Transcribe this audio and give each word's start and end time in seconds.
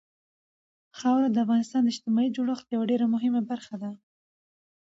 خاوره 0.99 1.27
د 1.31 1.37
افغانستان 1.45 1.81
د 1.83 1.87
اجتماعي 1.93 2.29
جوړښت 2.35 2.67
یوه 2.75 2.85
ډېره 2.91 3.05
مهمه 3.13 3.41
برخه 3.51 3.75
ده. 3.81 3.91